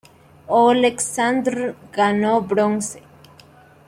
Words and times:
Oleksandr 0.59 1.75
ganó 1.91 2.39
bronce. 2.41 3.01